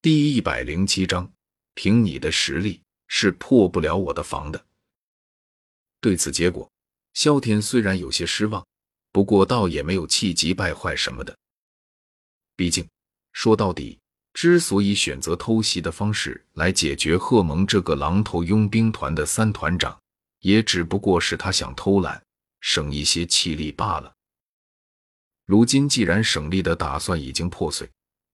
[0.00, 1.28] 第一百零七章，
[1.74, 4.64] 凭你的实力是破不了我的防的。
[6.00, 6.70] 对此结果，
[7.14, 8.64] 萧天虽然有些失望，
[9.10, 11.36] 不过倒也没有气急败坏什么的。
[12.54, 12.86] 毕竟
[13.32, 13.98] 说到底，
[14.34, 20.00] 之所以选择偷袭的方式来解决贺蒙这个狼头佣兵团的三团长，
[20.42, 22.22] 也只不过是他想偷懒，
[22.60, 24.14] 省一些气力罢了。
[25.44, 27.90] 如今既然省力的打算已经破碎。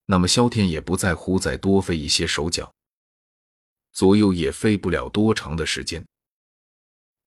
[0.07, 2.71] 那么，萧天也不在乎再多费一些手脚，
[3.93, 6.05] 左右也费不了多长的时间。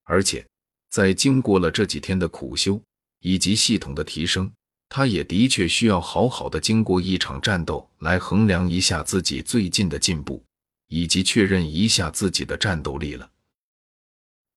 [0.03, 0.47] 而且，
[0.89, 2.79] 在经过了这几天的苦修
[3.19, 4.51] 以及系统的提升，
[4.89, 10.43] 他也的确需要好好的经过一场战斗来衡量一下自己最近的进步，
[10.87, 13.29] 以及确认一下自己的战斗力了。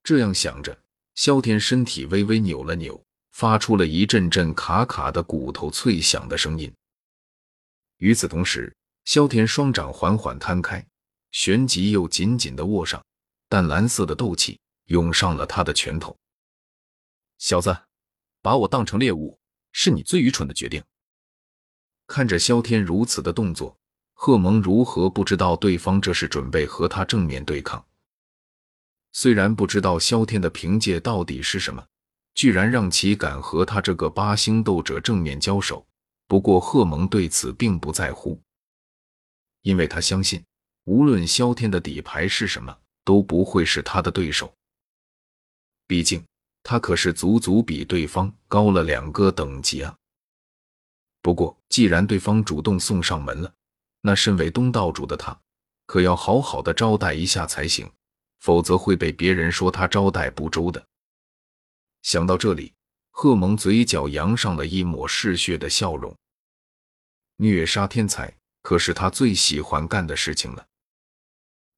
[0.05, 0.79] 这样想着，
[1.15, 3.03] 萧天身体微微扭了扭，
[3.33, 6.71] 发出了一阵阵卡卡的骨头脆响的声音。
[8.01, 10.85] 与此同时，萧天双掌缓缓摊开，
[11.33, 13.05] 旋即又紧紧的握上，
[13.47, 16.17] 淡蓝色的斗气涌上了他的拳头。
[17.37, 17.77] 小子，
[18.41, 19.39] 把我当成猎物，
[19.73, 20.83] 是你最愚蠢的决定。
[22.07, 23.79] 看着萧天如此的动作，
[24.15, 27.87] 贺蒙如何不知道对方这是准备和他正面对抗？
[29.13, 31.87] 虽然不知道萧天的凭借到底是什么，
[32.35, 35.87] 居然让其敢和他这个八星斗者正面交手。
[36.31, 38.41] 不过，贺蒙对此并不在乎，
[39.63, 40.41] 因为他相信，
[40.85, 44.55] 无论萧天的底牌是什么，都不会是他的对手。
[45.89, 46.25] 毕竟，
[46.63, 49.93] 他可是足足比对方高了两个等级啊。
[51.21, 53.53] 不过，既然对方主动送上门了，
[54.01, 55.37] 那身为东道主的他，
[55.87, 57.91] 可要好好的招待一下才行，
[58.39, 60.87] 否则会被别人说他招待不周的。
[62.03, 62.73] 想到这里。
[63.13, 66.17] 贺蒙嘴角扬上了一抹嗜血的笑容。
[67.43, 70.67] 虐杀天才可是他最喜欢干的事情了。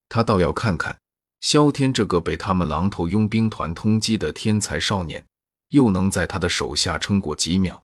[0.08, 0.98] 他倒要看看
[1.41, 5.24] 萧天这个被他们狼头佣兵团通缉的天才少年，
[5.68, 7.80] 又能在他的手下撑过几秒。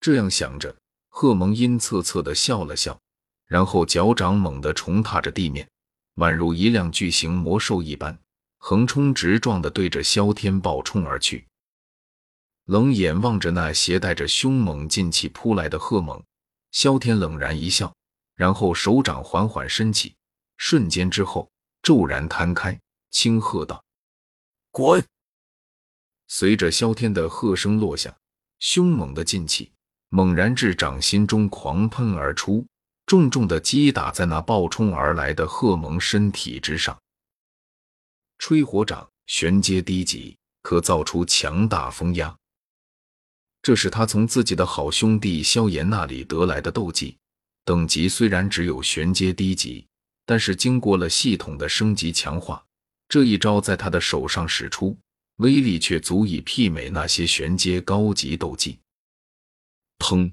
[0.00, 0.74] 这样想着，
[1.08, 2.98] 贺蒙阴恻恻的笑了笑，
[3.46, 5.68] 然后脚掌猛地重踏着地面，
[6.16, 8.18] 宛如一辆巨型魔兽一般，
[8.58, 11.46] 横冲直撞的对着萧天暴冲而去。
[12.64, 16.22] 冷眼望着那携带着凶猛劲气扑来的贺猛，
[16.70, 17.94] 萧天冷然一笑，
[18.34, 20.14] 然后手掌缓缓伸起，
[20.56, 21.50] 瞬间之后
[21.82, 22.78] 骤然摊开，
[23.10, 23.82] 轻喝道
[24.70, 25.04] ：“滚！”
[26.28, 28.14] 随着萧天的喝声落下，
[28.58, 29.72] 凶猛的劲气
[30.10, 32.66] 猛然至掌心中狂喷而出，
[33.06, 36.98] 重重的击打在那暴冲而来的贺蒙身体之上。
[38.36, 42.36] 吹火掌玄阶低级，可造出强大风压。
[43.68, 47.14] 这是他从自己的好兄弟萧炎那里得来的斗技，
[47.66, 49.86] 等级虽然只有玄阶低级，
[50.24, 52.64] 但是经过了系统的升级强化，
[53.10, 54.96] 这一招在他的手上使出，
[55.36, 58.78] 威力却足以媲美那些玄阶高级斗技。
[59.98, 60.32] 砰！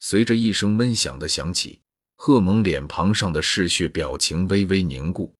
[0.00, 1.78] 随着一声闷响的响起，
[2.16, 5.30] 贺蒙脸庞上的嗜血表情微微凝固，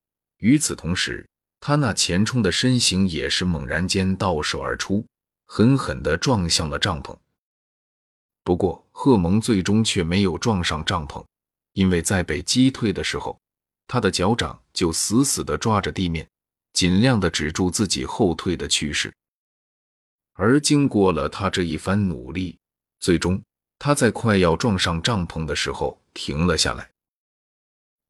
[0.40, 1.26] 与此同时，
[1.60, 5.02] 他那前冲的身形也是猛然间倒射而出。
[5.50, 7.16] 狠狠地撞向了帐篷，
[8.44, 11.25] 不过贺蒙最终却没有撞上帐篷，
[11.72, 13.41] 因为在被击退的时候，
[13.86, 16.28] 他的脚掌就死死地抓着地面，
[16.75, 19.12] 尽量地止住自己后退的趋势。
[20.34, 22.59] 而经过了他这一番努力，
[23.00, 23.42] 最终
[23.78, 26.88] 他在快要撞上帐篷的时候停了下来。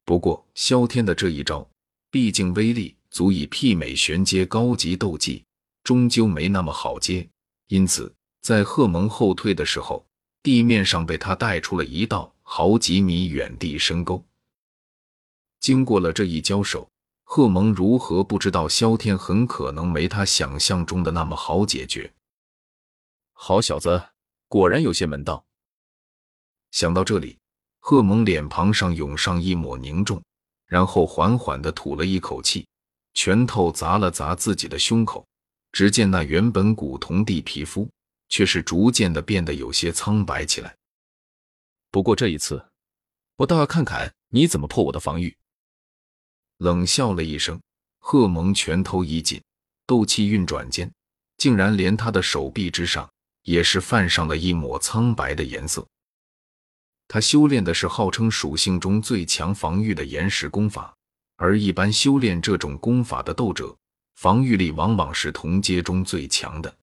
[0.03, 1.67] 不过萧天的这一招，
[2.11, 5.45] 毕竟威力足以媲美玄阶高级斗技。
[5.89, 7.27] 终究没那么好接，
[7.65, 10.05] 因此在贺蒙后退的时候，
[10.43, 14.23] 地面上被他带出了一道好几米远地深沟。
[15.59, 16.87] 经过了这一交手，
[17.23, 22.13] 贺蒙如何不知道萧天很可能没他想象中的那么好解决？
[23.33, 23.99] 好小子，
[24.47, 25.43] 果然有些门道。
[26.69, 27.39] 想到这里，
[27.79, 30.21] 贺蒙脸庞上涌上一抹凝重，
[30.67, 32.67] 然后缓缓地吐了一口气，
[33.15, 35.25] 拳头砸了砸自己的胸口。
[35.71, 37.89] 只见那原本古铜地皮肤，
[38.27, 40.75] 却是逐渐的变得有些苍白起来。
[41.91, 42.63] 不过这一次，
[43.37, 45.35] 我倒要看看你怎么破我的防御。
[46.57, 47.59] 冷笑了一声，
[47.99, 49.41] 贺蒙拳头一紧，
[49.85, 50.91] 斗气运转间，
[51.37, 53.09] 竟然连他的手臂之上
[53.43, 55.87] 也是泛上了一抹苍白的颜色。
[57.07, 60.93] 他修炼的是号称属性中最强防御的岩石功法，
[61.37, 63.75] 而一般修炼这种功法的斗者。
[64.19, 66.75] 防御力往往是同阶中最强的。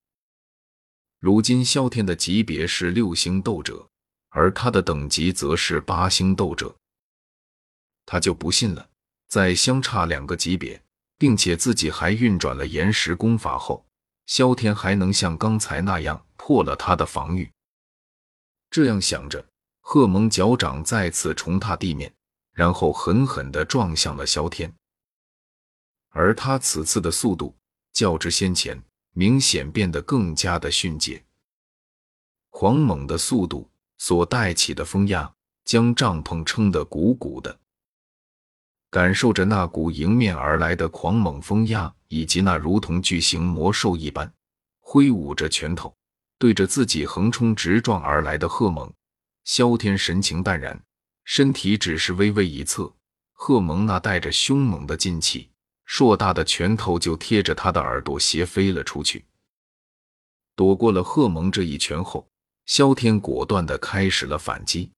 [1.19, 3.87] 如今萧天的级别是六星斗者，
[4.31, 6.75] 而他的等级则是八星斗者，
[8.07, 8.89] 他就不信了。
[9.29, 10.83] 在相差两个级别，
[11.19, 13.85] 并且自己还运转了岩石功法后，
[14.25, 17.53] 萧天还能像刚才那样破了他的防御？
[18.71, 19.47] 这样想着，
[19.83, 22.11] 贺蒙脚掌再次重踏地面，
[22.55, 24.73] 然后狠狠地撞向了萧天。
[26.19, 27.55] 而他此次的速度
[27.93, 28.83] 较之先前
[29.13, 31.23] 明显变得更加的迅捷，
[32.49, 35.31] 狂猛的速度所带起的风压
[35.67, 37.61] 将帐篷撑得鼓鼓的。
[38.91, 44.33] 感受着那股迎面而来的狂猛风压，以及那如同巨型魔兽一般
[44.81, 45.95] 挥舞着拳头
[46.39, 48.91] 对着自己横冲直撞而来的贺蒙，
[49.45, 50.83] 萧天神情淡然，
[51.25, 52.91] 身体只是微微一侧，
[53.35, 55.51] 贺蒙那带着凶猛的劲气。
[55.87, 59.25] 硕大的拳头就贴着他的耳朵斜飞了出去，
[60.57, 62.29] 躲过了贺蒙这一拳后，
[62.67, 64.91] 萧天果断的开始了反击。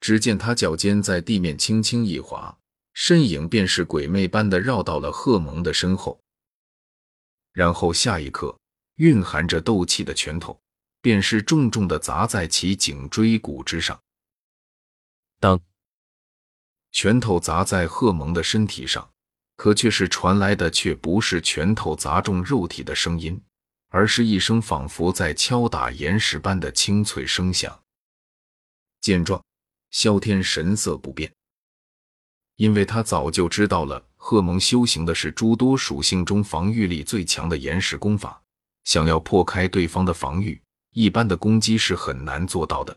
[0.00, 2.56] 只见他脚尖在地面轻轻一滑，
[2.92, 6.20] 身影便是鬼魅般的绕到了贺蒙的身后，
[7.52, 8.56] 然后下一刻，
[8.96, 10.60] 蕴含着斗气的拳头
[11.00, 14.00] 便是重重的砸在其颈椎骨之上。
[15.40, 15.60] 当
[16.92, 19.10] 拳头砸在贺蒙的身体上。
[19.56, 23.40] 可却是传来的，却不是拳头砸中肉体的声音，
[23.88, 27.80] 而是一声仿佛在敲打岩石般的清脆声响。
[29.00, 29.42] 见状，
[29.90, 31.32] 萧天神色不变，
[32.56, 38.42] 因为他早就知道了贺蒙修行的是诸多属性中防御力最强的岩石功法，
[38.82, 40.60] 想要破开对方的防御，
[40.90, 42.96] 一般的攻击是很难做到的。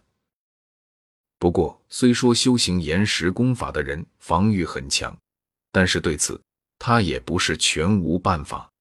[1.38, 5.16] 不过，虽说修行岩石功法的人防御很强，
[5.72, 6.42] 但是对此。
[6.80, 8.72] 他也不是全无办法。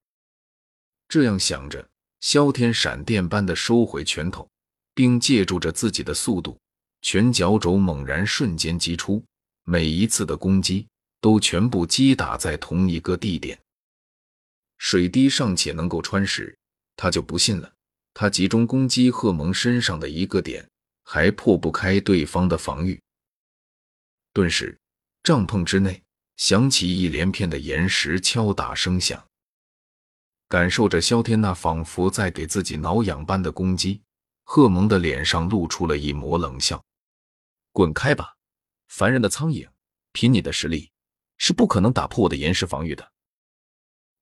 [1.09, 1.89] 这样想着，
[2.21, 4.49] 萧天闪电般的收回拳头，
[4.95, 6.59] 并借助着自己的速度，
[7.03, 9.25] 拳脚肘猛然瞬间击出，
[9.65, 10.87] 每一次的攻击
[11.21, 13.59] 都全部击打在同一个地点。
[14.79, 16.57] 水滴尚且能够穿石，
[16.97, 17.73] 他就不信了。
[18.13, 20.67] 他集中攻击贺蒙身上的一个点，
[21.05, 23.01] 还破不开对方的防御。
[24.33, 24.77] 顿时，
[25.23, 26.03] 帐篷之内。
[26.37, 29.27] 响起一连片的岩石敲打声响，
[30.49, 34.03] 感受着萧天那仿佛在给自己挠痒般的攻击，
[34.45, 36.85] 贺蒙的脸上露出了一抹冷笑
[37.73, 38.37] ：“滚开吧，
[38.89, 39.67] 凡人的苍蝇，
[40.13, 40.91] 凭你的实力
[41.39, 43.13] 是不可能打破我的岩石防御的。”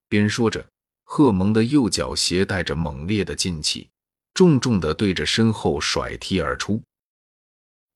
[0.09, 0.65] 边说着，
[1.03, 3.91] 贺蒙的右脚携带着猛烈的劲气，
[4.33, 6.81] 重重的对着身后甩踢而出，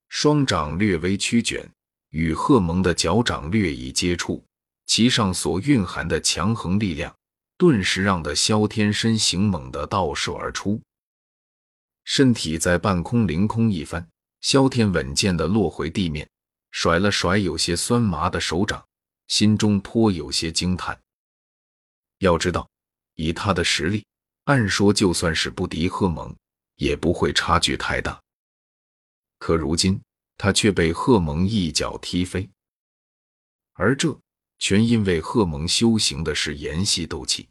[0.09, 1.71] 双掌略微曲卷。
[2.11, 4.45] 与贺蒙的脚掌略一接触，
[4.87, 7.15] 其上所蕴含的强横力量，
[7.57, 10.81] 顿时让得萧天身形猛地倒射而出，
[12.05, 14.09] 身体在半空凌空一翻，
[14.41, 16.29] 萧天稳健地落回地面，
[16.71, 18.83] 甩了甩有些酸麻的手掌，
[19.27, 20.99] 心中颇有些惊叹。
[22.19, 22.69] 要知道，
[23.15, 24.07] 以他的实力，
[24.45, 26.35] 按说就算是不敌贺蒙，
[26.77, 28.19] 也不会差距太大。
[29.39, 30.01] 可如今，
[30.38, 32.49] 他却被贺蒙一脚踢飞，
[33.73, 34.19] 而这
[34.58, 37.49] 全因为贺蒙修行的是炎系斗气。